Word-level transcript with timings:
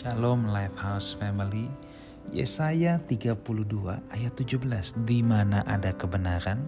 Shalom 0.00 0.48
Lifehouse 0.48 1.12
Family. 1.12 1.68
Yesaya 2.32 3.04
32 3.04 3.36
ayat 4.08 4.32
17 4.32 4.96
di 5.04 5.20
mana 5.20 5.60
ada 5.68 5.92
kebenaran 5.92 6.64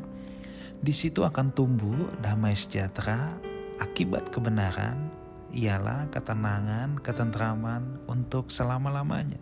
di 0.85 0.93
situ 0.93 1.25
akan 1.25 1.49
tumbuh 1.57 2.13
damai 2.21 2.53
sejahtera 2.53 3.33
akibat 3.81 4.29
kebenaran 4.29 5.09
ialah 5.49 6.13
ketenangan, 6.13 7.01
ketentraman 7.01 8.05
untuk 8.05 8.53
selama-lamanya. 8.53 9.41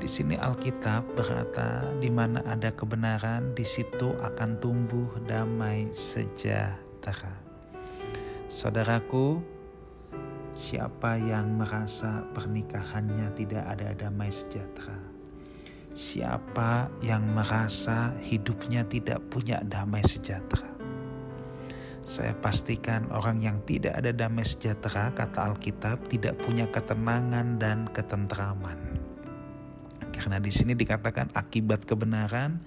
Di 0.00 0.08
sini 0.08 0.40
Alkitab 0.40 1.12
berkata 1.12 1.92
di 2.00 2.08
mana 2.08 2.40
ada 2.48 2.72
kebenaran 2.72 3.52
di 3.52 3.68
situ 3.68 4.16
akan 4.24 4.56
tumbuh 4.64 5.12
damai 5.28 5.92
sejahtera. 5.92 7.36
Saudaraku, 8.48 9.60
Siapa 10.52 11.16
yang 11.16 11.56
merasa 11.56 12.28
pernikahannya 12.36 13.32
tidak 13.40 13.64
ada 13.72 13.96
damai 13.96 14.28
sejahtera? 14.28 15.00
Siapa 15.96 16.92
yang 17.00 17.24
merasa 17.32 18.12
hidupnya 18.20 18.84
tidak 18.84 19.16
punya 19.32 19.64
damai 19.64 20.04
sejahtera? 20.04 20.68
Saya 22.04 22.36
pastikan 22.36 23.08
orang 23.16 23.40
yang 23.40 23.64
tidak 23.64 23.96
ada 23.96 24.12
damai 24.12 24.44
sejahtera, 24.44 25.16
kata 25.16 25.56
Alkitab, 25.56 26.04
tidak 26.12 26.36
punya 26.44 26.68
ketenangan 26.68 27.56
dan 27.56 27.88
ketentraman. 27.88 28.76
Karena 30.12 30.36
di 30.36 30.52
sini 30.52 30.76
dikatakan 30.76 31.32
akibat 31.32 31.88
kebenaran 31.88 32.60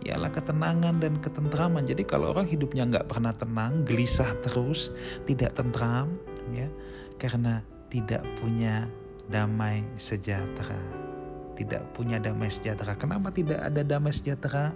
ialah 0.00 0.32
ketenangan 0.32 0.96
dan 0.96 1.20
ketentraman. 1.20 1.84
Jadi 1.84 2.08
kalau 2.08 2.32
orang 2.32 2.48
hidupnya 2.48 2.88
nggak 2.88 3.04
pernah 3.04 3.36
tenang, 3.36 3.84
gelisah 3.84 4.32
terus, 4.40 4.88
tidak 5.28 5.52
tentram, 5.52 6.16
ya 6.56 6.72
karena 7.18 7.60
tidak 7.90 8.22
punya 8.38 8.86
damai 9.28 9.84
sejahtera. 9.98 10.78
Tidak 11.58 11.82
punya 11.92 12.22
damai 12.22 12.48
sejahtera. 12.48 12.94
Kenapa 12.94 13.34
tidak 13.34 13.58
ada 13.60 13.82
damai 13.82 14.14
sejahtera? 14.14 14.70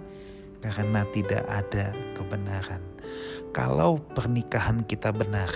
Karena 0.59 1.07
tidak 1.15 1.43
ada 1.47 1.95
kebenaran. 2.15 2.83
Kalau 3.55 3.99
pernikahan 4.15 4.83
kita 4.83 5.11
benar, 5.11 5.47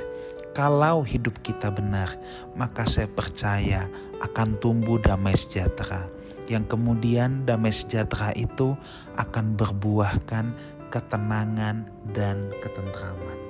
kalau 0.55 1.03
hidup 1.03 1.37
kita 1.43 1.69
benar, 1.69 2.11
maka 2.57 2.87
saya 2.87 3.07
percaya 3.11 3.85
akan 4.23 4.57
tumbuh 4.57 4.97
damai 4.97 5.35
sejahtera. 5.35 6.09
Yang 6.47 6.79
kemudian 6.79 7.43
damai 7.43 7.75
sejahtera 7.75 8.31
itu 8.39 8.73
akan 9.19 9.59
berbuahkan 9.59 10.55
ketenangan 10.89 11.91
dan 12.15 12.49
ketentraman. 12.63 13.46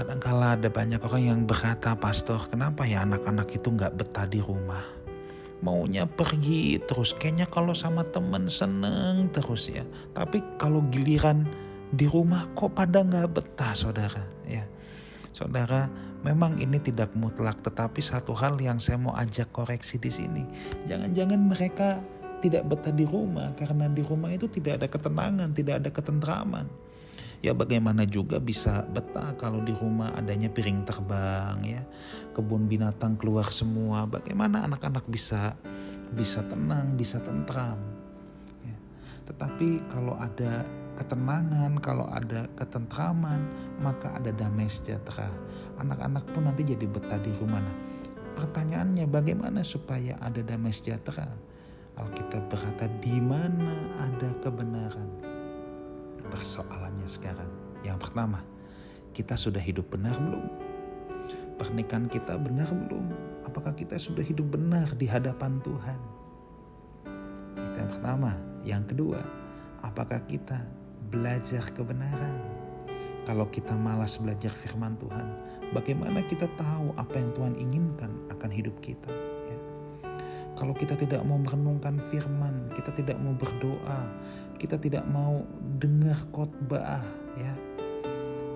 Kadangkala 0.00 0.56
ada 0.56 0.72
banyak 0.72 0.96
orang 1.04 1.24
yang 1.28 1.40
berkata, 1.44 1.92
Pastor, 1.92 2.48
kenapa 2.48 2.88
ya 2.88 3.04
anak-anak 3.04 3.52
itu 3.52 3.68
nggak 3.68 4.00
betah 4.00 4.24
di 4.24 4.40
rumah? 4.40 4.80
Maunya 5.60 6.08
pergi 6.08 6.80
terus, 6.88 7.12
kayaknya 7.12 7.44
kalau 7.44 7.76
sama 7.76 8.00
temen 8.08 8.48
seneng 8.48 9.28
terus 9.28 9.68
ya. 9.68 9.84
Tapi 10.16 10.40
kalau 10.56 10.80
giliran 10.88 11.44
di 11.92 12.08
rumah 12.08 12.48
kok 12.56 12.72
pada 12.72 13.04
nggak 13.04 13.28
betah 13.28 13.76
saudara 13.76 14.24
ya. 14.48 14.64
Saudara, 15.36 15.92
memang 16.24 16.56
ini 16.56 16.80
tidak 16.80 17.12
mutlak, 17.12 17.60
tetapi 17.60 18.00
satu 18.00 18.32
hal 18.32 18.56
yang 18.56 18.80
saya 18.80 18.96
mau 18.96 19.12
ajak 19.20 19.52
koreksi 19.52 20.00
di 20.00 20.08
sini, 20.08 20.48
jangan-jangan 20.88 21.40
mereka 21.44 22.00
tidak 22.40 22.72
betah 22.72 22.96
di 22.96 23.04
rumah 23.04 23.52
karena 23.52 23.84
di 23.92 24.00
rumah 24.00 24.32
itu 24.32 24.48
tidak 24.48 24.80
ada 24.80 24.88
ketenangan, 24.88 25.52
tidak 25.52 25.84
ada 25.84 25.92
ketentraman. 25.92 26.88
Ya 27.40 27.56
bagaimana 27.56 28.04
juga 28.04 28.36
bisa 28.36 28.84
betah 28.92 29.32
kalau 29.40 29.64
di 29.64 29.72
rumah 29.72 30.12
adanya 30.12 30.52
piring 30.52 30.84
terbang 30.84 31.56
ya, 31.64 31.82
kebun 32.36 32.68
binatang 32.68 33.16
keluar 33.16 33.48
semua. 33.48 34.04
Bagaimana 34.04 34.68
anak-anak 34.68 35.08
bisa 35.08 35.56
bisa 36.12 36.44
tenang, 36.52 37.00
bisa 37.00 37.16
tentram. 37.24 37.80
Ya. 38.60 38.76
Tetapi 39.24 39.88
kalau 39.88 40.20
ada 40.20 40.68
ketenangan, 41.00 41.80
kalau 41.80 42.12
ada 42.12 42.44
ketentraman, 42.60 43.40
maka 43.80 44.20
ada 44.20 44.36
damai 44.36 44.68
sejahtera. 44.68 45.32
Anak-anak 45.80 46.28
pun 46.36 46.44
nanti 46.44 46.60
jadi 46.60 46.84
betah 46.84 47.24
di 47.24 47.32
rumah. 47.40 47.64
Nah, 47.64 47.76
pertanyaannya 48.36 49.08
bagaimana 49.08 49.64
supaya 49.64 50.20
ada 50.20 50.44
damai 50.44 50.76
sejahtera? 50.76 51.24
Alkitab 51.96 52.52
berkata 52.52 52.84
di 53.00 53.16
mana 53.16 53.80
ada 53.96 54.28
kebenaran 54.44 55.29
persoalannya 56.30 57.08
sekarang. 57.10 57.50
Yang 57.82 58.08
pertama, 58.08 58.40
kita 59.10 59.34
sudah 59.34 59.60
hidup 59.60 59.90
benar 59.90 60.14
belum? 60.16 60.46
Pernikahan 61.58 62.08
kita 62.08 62.40
benar 62.40 62.70
belum? 62.72 63.12
Apakah 63.44 63.74
kita 63.74 63.98
sudah 63.98 64.22
hidup 64.22 64.54
benar 64.54 64.88
di 64.96 65.04
hadapan 65.04 65.58
Tuhan? 65.60 66.00
Itu 67.58 67.76
yang 67.76 67.90
pertama. 67.90 68.32
Yang 68.62 68.94
kedua, 68.94 69.20
apakah 69.84 70.22
kita 70.24 70.64
belajar 71.10 71.66
kebenaran? 71.74 72.38
Kalau 73.28 73.44
kita 73.52 73.76
malas 73.76 74.16
belajar 74.16 74.50
firman 74.50 74.96
Tuhan, 74.96 75.26
bagaimana 75.76 76.24
kita 76.24 76.48
tahu 76.56 76.96
apa 76.96 77.20
yang 77.20 77.30
Tuhan 77.36 77.54
inginkan 77.60 78.10
akan 78.32 78.50
hidup 78.50 78.80
kita? 78.80 79.12
Kalau 80.60 80.76
kita 80.76 80.92
tidak 80.92 81.24
mau 81.24 81.40
merenungkan 81.40 81.96
firman, 82.12 82.68
kita 82.76 82.92
tidak 82.92 83.16
mau 83.16 83.32
berdoa, 83.32 84.12
kita 84.60 84.76
tidak 84.76 85.08
mau 85.08 85.40
dengar 85.80 86.20
khotbah, 86.36 87.00
ya. 87.40 87.56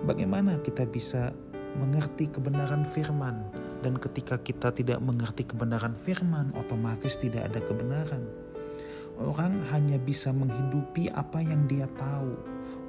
Bagaimana 0.05 0.61
kita 0.61 0.85
bisa 0.85 1.33
mengerti 1.81 2.29
kebenaran 2.29 2.85
firman? 2.85 3.49
Dan 3.81 3.97
ketika 3.97 4.37
kita 4.37 4.69
tidak 4.77 5.01
mengerti 5.01 5.49
kebenaran 5.49 5.97
firman, 5.97 6.53
otomatis 6.61 7.17
tidak 7.17 7.49
ada 7.49 7.65
kebenaran. 7.65 8.21
Orang 9.17 9.65
hanya 9.73 9.97
bisa 9.97 10.29
menghidupi 10.29 11.09
apa 11.09 11.41
yang 11.41 11.65
dia 11.65 11.89
tahu. 11.97 12.37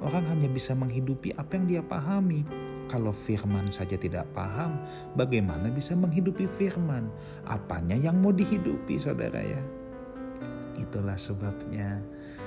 Orang 0.04 0.28
hanya 0.28 0.52
bisa 0.52 0.76
menghidupi 0.76 1.32
apa 1.40 1.56
yang 1.56 1.64
dia 1.64 1.80
pahami 1.80 2.44
kalau 2.86 3.10
firman 3.10 3.70
saja 3.70 3.98
tidak 3.98 4.26
paham, 4.32 4.78
bagaimana 5.18 5.70
bisa 5.70 5.94
menghidupi 5.98 6.46
firman? 6.46 7.10
Apanya 7.46 7.98
yang 7.98 8.18
mau 8.22 8.30
dihidupi 8.30 8.98
saudara 8.98 9.42
ya? 9.42 9.62
Itulah 10.76 11.16
sebabnya 11.16 11.98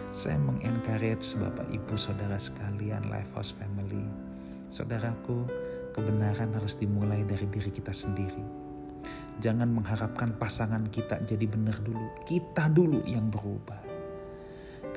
saya 0.10 0.38
mengencourage 0.42 1.38
Bapak 1.38 1.70
Ibu 1.70 1.94
Saudara 1.98 2.38
sekalian 2.38 3.10
Lifehouse 3.10 3.54
Family. 3.58 4.06
Saudaraku, 4.70 5.50
kebenaran 5.98 6.54
harus 6.54 6.78
dimulai 6.78 7.26
dari 7.26 7.46
diri 7.50 7.70
kita 7.74 7.94
sendiri. 7.94 8.42
Jangan 9.40 9.72
mengharapkan 9.72 10.36
pasangan 10.36 10.86
kita 10.92 11.24
jadi 11.26 11.46
benar 11.50 11.78
dulu. 11.82 12.06
Kita 12.28 12.70
dulu 12.70 13.02
yang 13.08 13.32
berubah. 13.34 13.89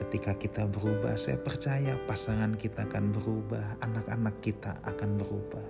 Ketika 0.02 0.34
kita 0.34 0.66
berubah, 0.66 1.14
saya 1.14 1.38
percaya 1.38 1.94
pasangan 2.10 2.58
kita 2.58 2.90
akan 2.90 3.14
berubah, 3.14 3.78
anak-anak 3.86 4.34
kita 4.42 4.74
akan 4.82 5.14
berubah. 5.14 5.62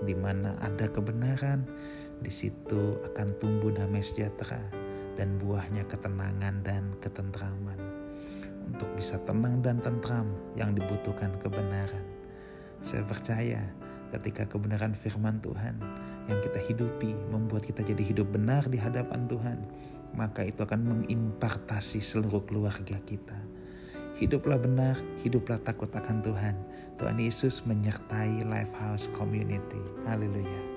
Di 0.00 0.16
mana 0.16 0.56
ada 0.64 0.88
kebenaran, 0.88 1.68
di 2.24 2.32
situ 2.32 2.96
akan 3.12 3.36
tumbuh 3.36 3.68
damai 3.68 4.00
sejahtera 4.00 4.64
dan 5.20 5.36
buahnya 5.36 5.84
ketenangan 5.92 6.64
dan 6.64 6.96
ketentraman. 7.04 7.76
Untuk 8.64 8.88
bisa 8.96 9.20
tenang 9.28 9.60
dan 9.60 9.76
tentram 9.84 10.32
yang 10.56 10.72
dibutuhkan 10.72 11.36
kebenaran. 11.44 12.08
Saya 12.80 13.04
percaya 13.04 13.60
ketika 14.08 14.48
kebenaran 14.48 14.96
firman 14.96 15.36
Tuhan 15.44 15.76
yang 16.32 16.40
kita 16.40 16.64
hidupi 16.64 17.12
membuat 17.28 17.68
kita 17.68 17.84
jadi 17.84 18.00
hidup 18.00 18.32
benar 18.32 18.64
di 18.72 18.80
hadapan 18.80 19.28
Tuhan, 19.28 19.68
maka 20.16 20.48
itu 20.48 20.64
akan 20.64 20.80
mengimpartasi 20.80 22.00
seluruh 22.00 22.40
keluarga 22.48 22.96
kita 23.04 23.36
Hiduplah 24.16 24.56
benar, 24.56 24.96
hiduplah 25.20 25.60
takut 25.60 25.92
akan 25.92 26.24
Tuhan. 26.24 26.56
Tuhan 26.96 27.20
Yesus 27.20 27.60
menyertai 27.68 28.48
Lifehouse 28.48 29.12
Community. 29.12 29.80
Haleluya. 30.08 30.75